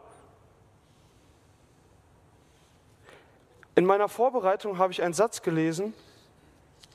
In 3.76 3.86
meiner 3.86 4.10
Vorbereitung 4.10 4.78
habe 4.78 4.92
ich 4.92 5.02
einen 5.02 5.14
Satz 5.14 5.42
gelesen, 5.42 5.94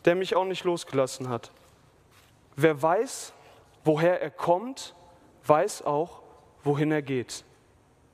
der 0.04 0.14
mich 0.14 0.36
auch 0.36 0.44
nicht 0.44 0.64
losgelassen 0.64 1.28
hat. 1.28 1.50
Wer 2.56 2.80
weiß, 2.80 3.32
woher 3.84 4.20
er 4.20 4.30
kommt, 4.30 4.94
weiß 5.44 5.82
auch, 5.82 6.22
wohin 6.64 6.90
er 6.90 7.02
geht. 7.02 7.44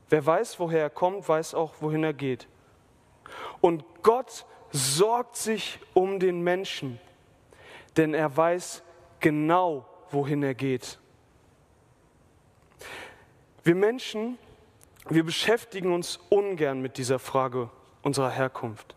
Wer 0.09 0.27
weiß, 0.27 0.59
woher 0.59 0.83
er 0.83 0.91
kommt, 0.91 1.29
weiß 1.29 1.55
auch, 1.55 1.75
wohin 1.81 2.05
er 2.05 2.13
geht. 2.13 2.49
Und 3.61 3.85
Gott 4.03 4.45
sorgt 4.73 5.37
sich 5.37 5.79
um 5.95 6.19
den 6.19 6.43
Menschen, 6.43 6.99
denn 7.97 8.15
er 8.15 8.37
weiß 8.37 8.83
genau, 9.21 9.87
wohin 10.11 10.43
er 10.43 10.55
geht. 10.55 10.99
Wir 13.65 13.77
Menschen, 13.77 14.39
wir 15.09 15.25
beschäftigen 15.25 15.95
uns 15.95 16.19
ungern 16.29 16.83
mit 16.83 16.99
dieser 16.99 17.19
Frage 17.19 17.71
unserer 18.03 18.31
Herkunft. 18.31 18.97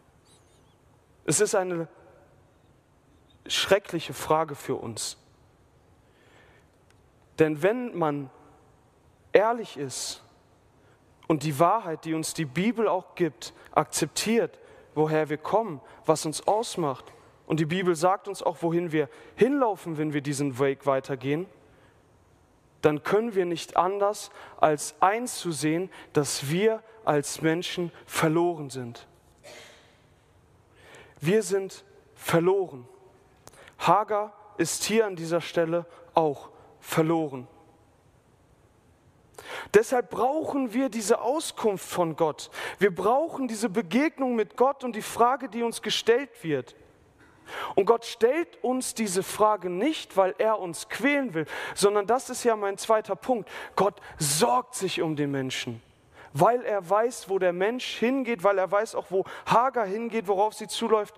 Es 1.26 1.40
ist 1.40 1.54
eine 1.56 1.88
schreckliche 3.48 4.14
Frage 4.14 4.56
für 4.56 4.76
uns. 4.76 5.18
Denn 7.40 7.62
wenn 7.62 7.98
man 7.98 8.30
ehrlich 9.34 9.78
ist 9.78 10.24
und 11.28 11.44
die 11.44 11.60
Wahrheit, 11.60 12.06
die 12.06 12.14
uns 12.14 12.34
die 12.34 12.46
Bibel 12.46 12.88
auch 12.88 13.16
gibt, 13.16 13.54
akzeptiert, 13.72 14.60
woher 14.94 15.30
wir 15.30 15.38
kommen, 15.38 15.82
was 16.06 16.26
uns 16.26 16.48
ausmacht, 16.48 17.12
und 17.48 17.60
die 17.60 17.66
Bibel 17.66 17.96
sagt 17.96 18.28
uns 18.28 18.42
auch, 18.42 18.64
wohin 18.64 18.92
wir 18.92 19.08
hinlaufen, 19.36 19.98
wenn 19.98 20.14
wir 20.14 20.22
diesen 20.22 20.58
Weg 20.58 20.86
weitergehen, 20.86 21.46
dann 22.82 23.04
können 23.04 23.36
wir 23.36 23.46
nicht 23.46 23.78
anders 23.78 24.32
als 24.58 24.96
einzusehen, 25.00 25.90
dass 26.14 26.50
wir 26.50 26.82
als 27.04 27.42
Menschen 27.42 27.92
verloren 28.06 28.70
sind. 28.70 29.08
Wir 31.20 31.44
sind 31.44 31.84
verloren. 32.16 32.88
Hagar 33.80 34.34
ist 34.58 34.84
hier 34.84 35.06
an 35.06 35.16
dieser 35.16 35.42
Stelle 35.42 35.86
auch 36.14 36.50
verloren. 36.86 37.48
Deshalb 39.74 40.10
brauchen 40.12 40.74
wir 40.74 40.90
diese 40.90 41.20
Auskunft 41.20 41.86
von 41.86 42.16
Gott. 42.16 42.50
Wir 42.80 42.94
brauchen 42.94 43.48
diese 43.48 43.70
Begegnung 43.70 44.36
mit 44.36 44.56
Gott 44.56 44.84
und 44.84 44.96
die 44.96 45.02
Frage, 45.02 45.50
die 45.50 45.64
uns 45.64 45.82
gestellt 45.82 46.30
wird. 46.44 46.76
Und 47.76 47.86
Gott 47.86 48.06
stellt 48.06 48.64
uns 48.64 48.94
diese 48.94 49.22
Frage 49.22 49.70
nicht, 49.70 50.18
weil 50.18 50.34
er 50.38 50.60
uns 50.60 50.90
quälen 50.90 51.34
will, 51.34 51.46
sondern 51.76 52.08
das 52.08 52.30
ist 52.30 52.44
ja 52.44 52.56
mein 52.56 52.78
zweiter 52.78 53.16
Punkt. 53.16 53.50
Gott 53.76 54.00
sorgt 54.18 54.76
sich 54.76 55.02
um 55.02 55.16
den 55.16 55.32
Menschen, 55.32 55.82
weil 56.34 56.62
er 56.64 56.90
weiß, 56.90 57.30
wo 57.30 57.38
der 57.38 57.54
Mensch 57.54 57.98
hingeht, 57.98 58.44
weil 58.44 58.58
er 58.58 58.72
weiß 58.72 58.96
auch, 58.96 59.08
wo 59.10 59.26
Hagar 59.46 59.86
hingeht, 59.86 60.28
worauf 60.28 60.54
sie 60.54 60.68
zuläuft. 60.68 61.16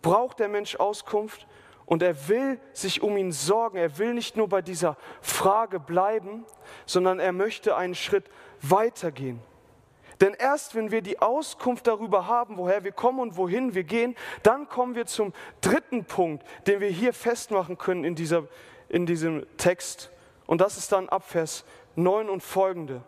Braucht 0.00 0.38
der 0.38 0.48
Mensch 0.48 0.76
Auskunft 0.76 1.46
und 1.92 2.02
er 2.02 2.26
will 2.26 2.58
sich 2.72 3.02
um 3.02 3.18
ihn 3.18 3.32
sorgen. 3.32 3.76
Er 3.76 3.98
will 3.98 4.14
nicht 4.14 4.34
nur 4.34 4.48
bei 4.48 4.62
dieser 4.62 4.96
Frage 5.20 5.78
bleiben, 5.78 6.46
sondern 6.86 7.18
er 7.18 7.32
möchte 7.32 7.76
einen 7.76 7.94
Schritt 7.94 8.30
weitergehen. 8.62 9.42
Denn 10.22 10.32
erst 10.32 10.74
wenn 10.74 10.90
wir 10.90 11.02
die 11.02 11.18
Auskunft 11.18 11.86
darüber 11.86 12.26
haben, 12.26 12.56
woher 12.56 12.82
wir 12.82 12.92
kommen 12.92 13.20
und 13.20 13.36
wohin 13.36 13.74
wir 13.74 13.84
gehen, 13.84 14.16
dann 14.42 14.70
kommen 14.70 14.94
wir 14.94 15.04
zum 15.04 15.34
dritten 15.60 16.06
Punkt, 16.06 16.46
den 16.66 16.80
wir 16.80 16.88
hier 16.88 17.12
festmachen 17.12 17.76
können 17.76 18.04
in, 18.04 18.14
dieser, 18.14 18.44
in 18.88 19.04
diesem 19.04 19.44
Text. 19.58 20.10
Und 20.46 20.62
das 20.62 20.78
ist 20.78 20.92
dann 20.92 21.10
ab 21.10 21.24
Vers 21.28 21.66
9 21.96 22.30
und 22.30 22.42
folgende. 22.42 23.02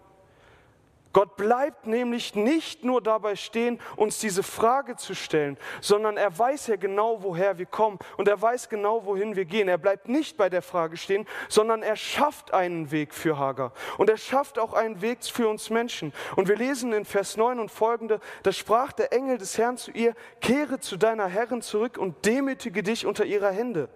Gott 1.15 1.37
bleibt 1.37 1.87
nämlich 1.87 2.35
nicht 2.35 2.85
nur 2.85 3.01
dabei 3.01 3.37
stehen, 3.37 3.81
uns 3.95 4.19
diese 4.19 4.43
Frage 4.43 4.97
zu 4.97 5.15
stellen, 5.15 5.57
sondern 5.81 6.17
er 6.17 6.37
weiß 6.37 6.67
ja 6.67 6.77
genau, 6.77 7.23
woher 7.23 7.57
wir 7.57 7.67
kommen 7.67 8.01
und 8.17 8.27
er 8.27 8.43
weiß 8.43 8.69
genau, 8.69 9.07
wohin 9.07 9.37
wir 9.37 9.45
gehen. 9.45 9.69
Er 9.69 9.79
bleibt 9.79 10.09
nicht 10.09 10.37
bei 10.37 10.51
der 10.51 10.61
Frage 10.61 10.97
stehen, 10.97 11.25
sondern 11.49 11.83
er 11.85 11.95
schafft 11.95 12.53
einen 12.53 12.91
Weg 12.91 13.15
für 13.15 13.39
Hagar 13.39 13.73
und 13.97 14.11
er 14.11 14.17
schafft 14.17 14.59
auch 14.59 14.75
einen 14.75 15.01
Weg 15.03 15.25
für 15.25 15.49
uns 15.49 15.71
Menschen. 15.71 16.13
Und 16.35 16.49
wir 16.49 16.57
lesen 16.57 16.93
in 16.93 17.05
Vers 17.05 17.37
9 17.37 17.61
und 17.61 17.71
folgende, 17.71 18.19
da 18.43 18.51
sprach 18.51 18.93
der 18.93 19.13
Engel 19.13 19.39
des 19.39 19.57
Herrn 19.57 19.77
zu 19.77 19.93
ihr, 19.93 20.15
kehre 20.41 20.81
zu 20.81 20.97
deiner 20.97 21.29
Herrin 21.29 21.63
zurück 21.63 21.97
und 21.97 22.27
demütige 22.27 22.83
dich 22.83 23.07
unter 23.07 23.25
ihrer 23.25 23.53
Hände. 23.53 23.89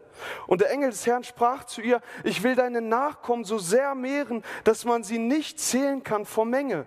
Und 0.46 0.60
der 0.60 0.70
Engel 0.70 0.90
des 0.90 1.04
Herrn 1.04 1.24
sprach 1.24 1.64
zu 1.64 1.80
ihr, 1.80 2.00
ich 2.22 2.44
will 2.44 2.54
deine 2.54 2.80
Nachkommen 2.80 3.42
so 3.42 3.58
sehr 3.58 3.96
mehren, 3.96 4.44
dass 4.62 4.84
man 4.84 5.02
sie 5.02 5.18
nicht 5.18 5.58
zählen 5.58 6.04
kann 6.04 6.24
vor 6.24 6.44
Menge. 6.44 6.86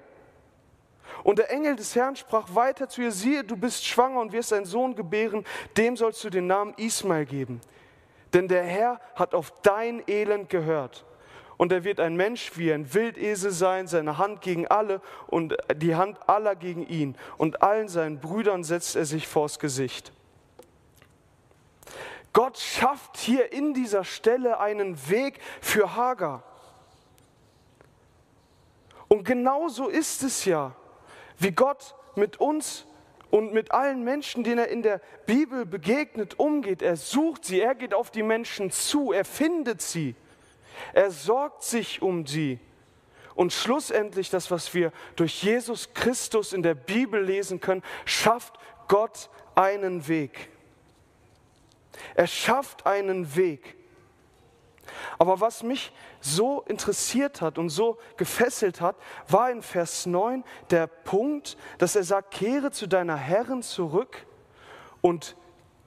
Und 1.23 1.39
der 1.39 1.51
Engel 1.51 1.75
des 1.75 1.95
Herrn 1.95 2.15
sprach 2.15 2.55
weiter 2.55 2.89
zu 2.89 3.01
ihr, 3.01 3.11
siehe, 3.11 3.43
du 3.43 3.55
bist 3.55 3.85
schwanger 3.85 4.19
und 4.19 4.31
wirst 4.31 4.53
einen 4.53 4.65
Sohn 4.65 4.95
gebären, 4.95 5.45
dem 5.77 5.95
sollst 5.95 6.23
du 6.23 6.29
den 6.29 6.47
Namen 6.47 6.73
Ismael 6.77 7.25
geben. 7.25 7.61
Denn 8.33 8.47
der 8.47 8.63
Herr 8.63 8.99
hat 9.15 9.33
auf 9.33 9.51
dein 9.61 10.01
Elend 10.07 10.49
gehört. 10.49 11.05
Und 11.57 11.71
er 11.71 11.83
wird 11.83 11.99
ein 11.99 12.15
Mensch 12.15 12.51
wie 12.55 12.73
ein 12.73 12.91
Wildesel 12.91 13.51
sein, 13.51 13.85
seine 13.85 14.17
Hand 14.17 14.41
gegen 14.41 14.67
alle 14.67 14.99
und 15.27 15.55
die 15.75 15.95
Hand 15.95 16.17
aller 16.27 16.55
gegen 16.55 16.87
ihn. 16.87 17.15
Und 17.37 17.61
allen 17.61 17.87
seinen 17.87 18.19
Brüdern 18.19 18.63
setzt 18.63 18.95
er 18.95 19.05
sich 19.05 19.27
vors 19.27 19.59
Gesicht. 19.59 20.11
Gott 22.33 22.57
schafft 22.57 23.17
hier 23.17 23.51
in 23.51 23.73
dieser 23.73 24.03
Stelle 24.03 24.59
einen 24.59 25.09
Weg 25.09 25.39
für 25.61 25.95
Hagar. 25.95 26.41
Und 29.07 29.25
genauso 29.25 29.87
ist 29.89 30.23
es 30.23 30.45
ja, 30.45 30.73
wie 31.41 31.51
Gott 31.51 31.95
mit 32.15 32.39
uns 32.39 32.85
und 33.29 33.53
mit 33.53 33.71
allen 33.71 34.03
Menschen, 34.03 34.43
denen 34.43 34.59
er 34.59 34.67
in 34.67 34.83
der 34.83 35.01
Bibel 35.25 35.65
begegnet, 35.65 36.37
umgeht. 36.39 36.81
Er 36.81 36.97
sucht 36.97 37.45
sie, 37.45 37.61
er 37.61 37.75
geht 37.75 37.93
auf 37.93 38.11
die 38.11 38.23
Menschen 38.23 38.71
zu, 38.71 39.11
er 39.11 39.25
findet 39.25 39.81
sie, 39.81 40.15
er 40.93 41.11
sorgt 41.11 41.63
sich 41.63 42.01
um 42.01 42.27
sie. 42.27 42.59
Und 43.33 43.53
schlussendlich 43.53 44.29
das, 44.29 44.51
was 44.51 44.73
wir 44.73 44.91
durch 45.15 45.41
Jesus 45.41 45.93
Christus 45.93 46.53
in 46.53 46.63
der 46.63 46.75
Bibel 46.75 47.23
lesen 47.23 47.61
können, 47.61 47.81
schafft 48.05 48.53
Gott 48.87 49.29
einen 49.55 50.07
Weg. 50.07 50.49
Er 52.13 52.27
schafft 52.27 52.85
einen 52.85 53.35
Weg. 53.35 53.77
Aber 55.17 55.41
was 55.41 55.63
mich 55.63 55.91
so 56.19 56.61
interessiert 56.61 57.41
hat 57.41 57.57
und 57.57 57.69
so 57.69 57.97
gefesselt 58.17 58.81
hat, 58.81 58.95
war 59.27 59.51
in 59.51 59.61
Vers 59.61 60.05
9 60.05 60.43
der 60.69 60.87
Punkt, 60.87 61.57
dass 61.77 61.95
er 61.95 62.03
sagt, 62.03 62.31
kehre 62.31 62.71
zu 62.71 62.87
deiner 62.87 63.17
Herrin 63.17 63.63
zurück 63.63 64.25
und 65.01 65.35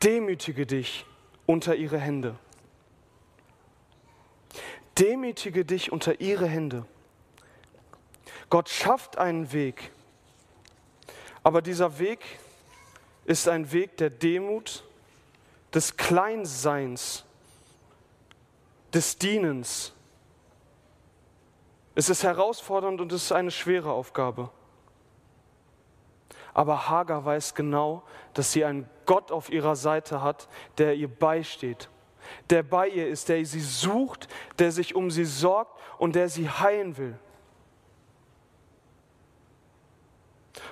demütige 0.02 0.66
dich 0.66 1.06
unter 1.46 1.74
ihre 1.74 1.98
Hände. 1.98 2.36
Demütige 4.98 5.64
dich 5.64 5.90
unter 5.90 6.20
ihre 6.20 6.46
Hände. 6.46 6.84
Gott 8.50 8.68
schafft 8.68 9.18
einen 9.18 9.52
Weg, 9.52 9.90
aber 11.42 11.62
dieser 11.62 11.98
Weg 11.98 12.20
ist 13.24 13.48
ein 13.48 13.72
Weg 13.72 13.96
der 13.96 14.10
Demut, 14.10 14.84
des 15.74 15.96
Kleinseins, 15.96 17.24
des 18.94 19.18
Dienens. 19.18 19.92
Es 21.96 22.08
ist 22.08 22.22
herausfordernd 22.22 23.00
und 23.00 23.12
es 23.12 23.24
ist 23.24 23.32
eine 23.32 23.50
schwere 23.50 23.92
Aufgabe. 23.92 24.50
Aber 26.52 26.88
Hagar 26.88 27.24
weiß 27.24 27.54
genau, 27.54 28.04
dass 28.32 28.52
sie 28.52 28.64
einen 28.64 28.88
Gott 29.06 29.32
auf 29.32 29.50
ihrer 29.50 29.74
Seite 29.74 30.22
hat, 30.22 30.48
der 30.78 30.94
ihr 30.94 31.08
beisteht, 31.08 31.88
der 32.48 32.62
bei 32.62 32.88
ihr 32.88 33.08
ist, 33.08 33.28
der 33.28 33.44
sie 33.44 33.60
sucht, 33.60 34.28
der 34.58 34.70
sich 34.70 34.94
um 34.94 35.10
sie 35.10 35.24
sorgt 35.24 35.78
und 35.98 36.14
der 36.14 36.28
sie 36.28 36.48
heilen 36.48 36.96
will. 36.96 37.18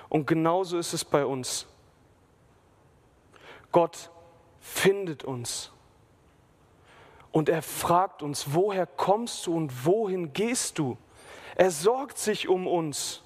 Und 0.07 0.25
genauso 0.25 0.77
ist 0.77 0.93
es 0.93 1.03
bei 1.03 1.25
uns. 1.25 1.67
Gott 3.71 4.11
findet 4.59 5.23
uns. 5.23 5.71
Und 7.33 7.49
er 7.49 7.63
fragt 7.63 8.21
uns, 8.21 8.53
woher 8.53 8.85
kommst 8.85 9.47
du 9.47 9.55
und 9.57 9.85
wohin 9.85 10.33
gehst 10.33 10.77
du? 10.77 10.97
Er 11.55 11.71
sorgt 11.71 12.19
sich 12.19 12.47
um 12.47 12.67
uns 12.67 13.23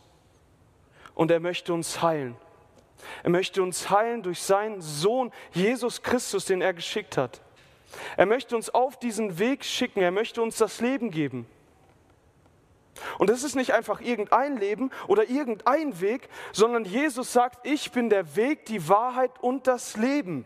und 1.13 1.29
er 1.29 1.41
möchte 1.41 1.73
uns 1.73 2.01
heilen. 2.01 2.37
Er 3.23 3.29
möchte 3.29 3.61
uns 3.61 3.89
heilen 3.89 4.23
durch 4.23 4.41
seinen 4.41 4.81
Sohn 4.81 5.31
Jesus 5.51 6.01
Christus, 6.01 6.45
den 6.45 6.61
er 6.61 6.73
geschickt 6.73 7.17
hat. 7.17 7.41
Er 8.15 8.25
möchte 8.25 8.55
uns 8.55 8.69
auf 8.69 8.97
diesen 8.97 9.39
Weg 9.39 9.65
schicken, 9.65 10.01
er 10.01 10.11
möchte 10.11 10.41
uns 10.41 10.57
das 10.57 10.79
Leben 10.79 11.11
geben. 11.11 11.45
Und 13.17 13.29
es 13.29 13.43
ist 13.43 13.55
nicht 13.55 13.73
einfach 13.73 13.99
irgendein 13.99 14.55
Leben 14.55 14.89
oder 15.09 15.29
irgendein 15.29 15.99
Weg, 15.99 16.29
sondern 16.53 16.85
Jesus 16.85 17.33
sagt, 17.33 17.67
ich 17.67 17.91
bin 17.91 18.09
der 18.09 18.37
Weg, 18.37 18.65
die 18.67 18.87
Wahrheit 18.87 19.31
und 19.41 19.67
das 19.67 19.97
Leben. 19.97 20.45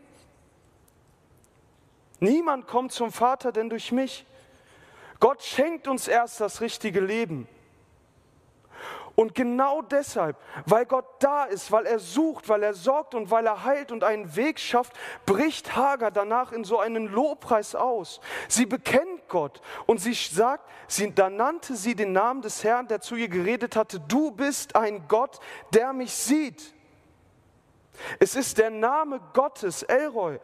Niemand 2.22 2.68
kommt 2.68 2.92
zum 2.92 3.12
Vater 3.12 3.52
denn 3.52 3.70
durch 3.70 3.92
mich. 3.92 4.26
Gott 5.20 5.44
schenkt 5.44 5.88
uns 5.88 6.08
erst 6.08 6.40
das 6.40 6.62
richtige 6.62 7.00
Leben. 7.00 7.48
Und 9.16 9.36
genau 9.36 9.82
deshalb, 9.82 10.38
weil 10.66 10.86
Gott 10.86 11.06
da 11.20 11.44
ist, 11.44 11.72
weil 11.72 11.86
er 11.86 12.00
sucht, 12.00 12.48
weil 12.48 12.64
er 12.64 12.74
sorgt 12.74 13.14
und 13.14 13.30
weil 13.30 13.46
er 13.46 13.64
heilt 13.64 13.92
und 13.92 14.04
einen 14.04 14.36
Weg 14.36 14.60
schafft, 14.60 14.94
bricht 15.26 15.76
Hagar 15.76 16.12
danach 16.12 16.52
in 16.52 16.64
so 16.64 16.80
einen 16.80 17.08
Lobpreis 17.08 17.76
aus. 17.76 18.22
Sie 18.48 18.66
bekennt 18.66 19.28
Gott 19.28 19.62
und 19.86 20.00
sie 20.00 20.14
sagt, 20.14 20.70
sie, 20.88 21.14
da 21.14 21.30
nannte 21.30 21.76
sie 21.76 21.96
den 21.96 22.14
Namen 22.14 22.42
des 22.42 22.64
Herrn, 22.64 22.88
der 22.88 23.02
zu 23.02 23.16
ihr 23.16 23.28
geredet 23.28 23.76
hatte, 23.76 24.00
du 24.00 24.32
bist 24.32 24.76
ein 24.76 25.08
Gott, 25.08 25.40
der 25.74 25.92
mich 25.92 26.14
sieht. 26.14 26.74
Es 28.20 28.36
ist 28.36 28.58
der 28.60 28.70
Name 28.70 29.20
Gottes, 29.34 29.84
Elroy, 29.84 30.40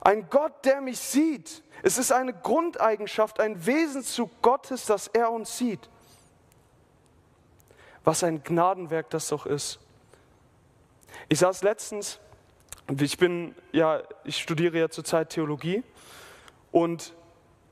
ein 0.00 0.28
Gott, 0.30 0.64
der 0.64 0.80
mich 0.80 0.98
sieht. 0.98 1.62
Es 1.82 1.98
ist 1.98 2.12
eine 2.12 2.32
Grundeigenschaft, 2.32 3.40
ein 3.40 3.64
Wesenszug 3.66 4.30
Gottes, 4.42 4.86
dass 4.86 5.08
er 5.08 5.30
uns 5.30 5.56
sieht. 5.56 5.88
Was 8.04 8.24
ein 8.24 8.42
Gnadenwerk 8.42 9.10
das 9.10 9.28
doch 9.28 9.46
ist. 9.46 9.78
Ich 11.28 11.38
saß 11.40 11.62
letztens, 11.62 12.18
ich 12.98 13.18
bin 13.18 13.54
ja, 13.72 14.02
ich 14.24 14.38
studiere 14.38 14.78
ja 14.78 14.88
zurzeit 14.88 15.30
Theologie 15.30 15.82
und 16.72 17.14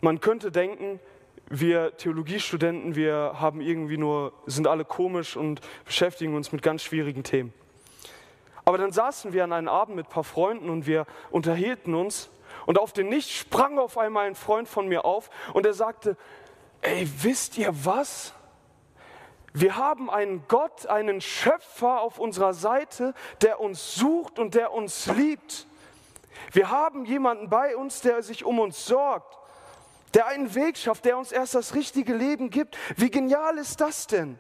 man 0.00 0.20
könnte 0.20 0.52
denken, 0.52 1.00
wir 1.48 1.96
Theologiestudenten, 1.96 2.94
wir 2.94 3.36
haben 3.36 3.60
irgendwie 3.60 3.96
nur, 3.96 4.32
sind 4.46 4.66
alle 4.66 4.84
komisch 4.84 5.36
und 5.36 5.60
beschäftigen 5.84 6.34
uns 6.34 6.52
mit 6.52 6.62
ganz 6.62 6.82
schwierigen 6.82 7.22
Themen. 7.22 7.52
Aber 8.68 8.76
dann 8.76 8.92
saßen 8.92 9.32
wir 9.32 9.44
an 9.44 9.54
einem 9.54 9.68
Abend 9.68 9.96
mit 9.96 10.08
ein 10.08 10.10
paar 10.10 10.24
Freunden 10.24 10.68
und 10.68 10.86
wir 10.86 11.06
unterhielten 11.30 11.94
uns. 11.94 12.28
Und 12.66 12.78
auf 12.78 12.92
den 12.92 13.08
Nicht 13.08 13.30
sprang 13.30 13.78
auf 13.78 13.96
einmal 13.96 14.26
ein 14.26 14.34
Freund 14.34 14.68
von 14.68 14.88
mir 14.88 15.06
auf 15.06 15.30
und 15.54 15.64
er 15.64 15.72
sagte, 15.72 16.18
ey, 16.82 17.08
wisst 17.22 17.56
ihr 17.56 17.72
was? 17.86 18.34
Wir 19.54 19.76
haben 19.76 20.10
einen 20.10 20.44
Gott, 20.48 20.84
einen 20.86 21.22
Schöpfer 21.22 22.02
auf 22.02 22.18
unserer 22.18 22.52
Seite, 22.52 23.14
der 23.40 23.58
uns 23.58 23.94
sucht 23.94 24.38
und 24.38 24.54
der 24.54 24.70
uns 24.74 25.06
liebt. 25.06 25.66
Wir 26.52 26.68
haben 26.68 27.06
jemanden 27.06 27.48
bei 27.48 27.74
uns, 27.74 28.02
der 28.02 28.22
sich 28.22 28.44
um 28.44 28.58
uns 28.58 28.84
sorgt, 28.84 29.38
der 30.12 30.26
einen 30.26 30.54
Weg 30.54 30.76
schafft, 30.76 31.06
der 31.06 31.16
uns 31.16 31.32
erst 31.32 31.54
das 31.54 31.74
richtige 31.74 32.12
Leben 32.12 32.50
gibt. 32.50 32.76
Wie 32.98 33.10
genial 33.10 33.56
ist 33.56 33.80
das 33.80 34.06
denn? 34.06 34.38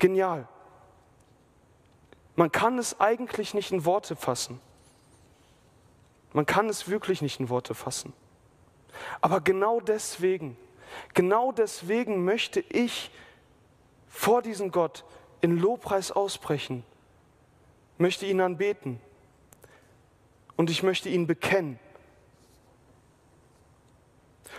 Genial. 0.00 0.48
Man 2.36 2.50
kann 2.50 2.78
es 2.78 3.00
eigentlich 3.00 3.54
nicht 3.54 3.70
in 3.70 3.84
Worte 3.84 4.16
fassen. 4.16 4.60
Man 6.32 6.46
kann 6.46 6.68
es 6.68 6.88
wirklich 6.88 7.22
nicht 7.22 7.38
in 7.38 7.48
Worte 7.48 7.74
fassen. 7.74 8.12
Aber 9.20 9.40
genau 9.40 9.80
deswegen, 9.80 10.56
genau 11.14 11.52
deswegen 11.52 12.24
möchte 12.24 12.60
ich 12.60 13.10
vor 14.08 14.42
diesem 14.42 14.70
Gott 14.70 15.04
in 15.40 15.58
Lobpreis 15.58 16.10
ausbrechen, 16.10 16.84
möchte 17.98 18.26
ihn 18.26 18.40
anbeten 18.40 19.00
und 20.56 20.70
ich 20.70 20.82
möchte 20.82 21.08
ihn 21.08 21.26
bekennen. 21.26 21.78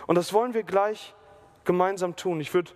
Und 0.06 0.14
das 0.14 0.32
wollen 0.32 0.54
wir 0.54 0.62
gleich 0.62 1.14
gemeinsam 1.64 2.16
tun. 2.16 2.40
Ich 2.40 2.54
würde, 2.54 2.70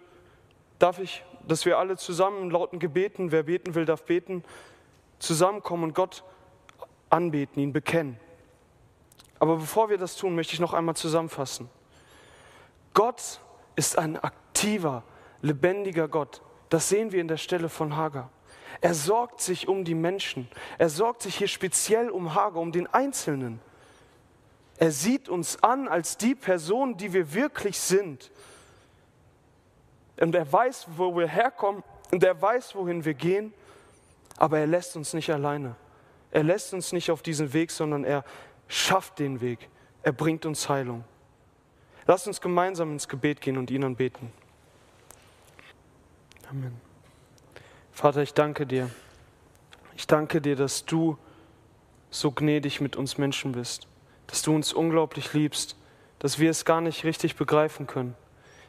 darf 0.78 0.98
ich, 0.98 1.22
dass 1.46 1.64
wir 1.64 1.78
alle 1.78 1.96
zusammen 1.96 2.50
lauten 2.50 2.78
Gebeten, 2.78 3.30
wer 3.30 3.44
beten 3.44 3.74
will, 3.74 3.84
darf 3.84 4.04
beten, 4.04 4.44
zusammenkommen 5.20 5.84
und 5.84 5.94
Gott 5.94 6.24
anbeten, 7.08 7.62
ihn 7.62 7.72
bekennen. 7.72 8.18
Aber 9.38 9.56
bevor 9.56 9.88
wir 9.88 9.98
das 9.98 10.16
tun, 10.16 10.34
möchte 10.34 10.54
ich 10.54 10.60
noch 10.60 10.74
einmal 10.74 10.96
zusammenfassen. 10.96 11.70
Gott 12.92 13.40
ist 13.76 13.96
ein 13.96 14.18
aktiver, 14.18 15.04
lebendiger 15.40 16.08
Gott. 16.08 16.42
Das 16.68 16.88
sehen 16.88 17.12
wir 17.12 17.20
in 17.20 17.28
der 17.28 17.36
Stelle 17.36 17.68
von 17.68 17.96
Hagar. 17.96 18.30
Er 18.80 18.94
sorgt 18.94 19.40
sich 19.40 19.68
um 19.68 19.84
die 19.84 19.94
Menschen. 19.94 20.48
Er 20.78 20.88
sorgt 20.88 21.22
sich 21.22 21.36
hier 21.36 21.48
speziell 21.48 22.10
um 22.10 22.34
Hagar, 22.34 22.60
um 22.60 22.72
den 22.72 22.86
Einzelnen. 22.86 23.60
Er 24.78 24.90
sieht 24.90 25.28
uns 25.28 25.62
an 25.62 25.88
als 25.88 26.16
die 26.16 26.34
Person, 26.34 26.96
die 26.96 27.12
wir 27.12 27.34
wirklich 27.34 27.78
sind. 27.78 28.30
Und 30.18 30.34
er 30.34 30.50
weiß, 30.50 30.86
wo 30.96 31.16
wir 31.16 31.28
herkommen 31.28 31.82
und 32.10 32.22
er 32.22 32.40
weiß, 32.40 32.74
wohin 32.74 33.04
wir 33.04 33.14
gehen 33.14 33.52
aber 34.40 34.58
er 34.58 34.66
lässt 34.66 34.96
uns 34.96 35.12
nicht 35.12 35.30
alleine. 35.30 35.76
Er 36.32 36.42
lässt 36.42 36.72
uns 36.72 36.92
nicht 36.92 37.10
auf 37.10 37.22
diesen 37.22 37.52
Weg, 37.52 37.70
sondern 37.70 38.04
er 38.04 38.24
schafft 38.68 39.18
den 39.18 39.42
Weg. 39.42 39.68
Er 40.02 40.12
bringt 40.12 40.46
uns 40.46 40.68
Heilung. 40.68 41.04
Lasst 42.06 42.26
uns 42.26 42.40
gemeinsam 42.40 42.90
ins 42.90 43.06
Gebet 43.06 43.42
gehen 43.42 43.58
und 43.58 43.70
ihn 43.70 43.84
anbeten. 43.84 44.32
Amen. 46.48 46.80
Vater, 47.92 48.22
ich 48.22 48.32
danke 48.32 48.66
dir. 48.66 48.90
Ich 49.94 50.06
danke 50.06 50.40
dir, 50.40 50.56
dass 50.56 50.86
du 50.86 51.18
so 52.08 52.32
gnädig 52.32 52.80
mit 52.80 52.96
uns 52.96 53.18
Menschen 53.18 53.52
bist, 53.52 53.88
dass 54.26 54.40
du 54.40 54.54
uns 54.54 54.72
unglaublich 54.72 55.34
liebst, 55.34 55.76
dass 56.18 56.38
wir 56.38 56.50
es 56.50 56.64
gar 56.64 56.80
nicht 56.80 57.04
richtig 57.04 57.36
begreifen 57.36 57.86
können. 57.86 58.16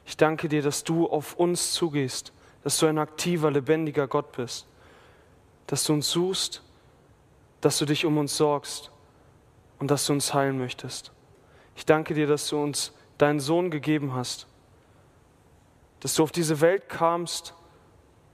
Ich 0.05 0.17
danke 0.17 0.49
dir, 0.49 0.62
dass 0.62 0.84
du 0.84 1.10
auf 1.10 1.36
uns 1.36 1.71
zugehst, 1.71 2.34
dass 2.62 2.77
du 2.77 2.88
ein 2.88 2.97
aktiver, 2.97 3.49
lebendiger 3.51 4.10
Gott 4.10 4.34
bist 4.34 4.67
dass 5.71 5.86
du 5.86 5.93
uns 5.93 6.12
suchst, 6.12 6.62
dass 7.62 7.77
du 7.77 7.86
dich 7.86 8.05
um 8.05 8.17
uns 8.17 8.36
sorgst 8.36 8.91
und 9.79 9.89
dass 9.89 10.05
du 10.05 10.12
uns 10.12 10.34
heilen 10.34 10.57
möchtest. 10.57 11.13
Ich 11.77 11.86
danke 11.86 12.13
dir, 12.13 12.27
dass 12.27 12.49
du 12.49 12.62
uns 12.62 12.91
deinen 13.17 13.39
Sohn 13.39 13.71
gegeben 13.71 14.13
hast, 14.13 14.47
dass 16.01 16.13
du 16.13 16.23
auf 16.23 16.34
diese 16.34 16.60
Welt 16.60 16.89
kamst, 16.89 17.53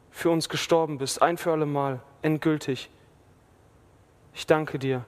für 0.10 0.32
uns 0.32 0.50
gestorben 0.50 0.98
bist, 0.98 1.22
ein 1.22 1.38
für 1.38 1.52
alle 1.52 1.68
Mal, 1.68 2.02
endgültig. 2.24 2.90
Ich 4.34 4.48
danke 4.48 4.80
dir. 4.80 5.06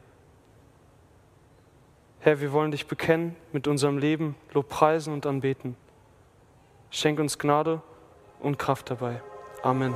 Herr, 2.19 2.41
wir 2.41 2.51
wollen 2.51 2.69
dich 2.69 2.85
bekennen 2.85 3.35
mit 3.53 3.67
unserem 3.67 3.97
Leben, 3.97 4.35
Lobpreisen 4.53 5.13
und 5.13 5.25
anbeten. 5.25 5.75
Schenk 6.91 7.19
uns 7.19 7.39
Gnade 7.39 7.81
und 8.39 8.59
Kraft 8.59 8.91
dabei. 8.91 9.19
Amen. 9.63 9.95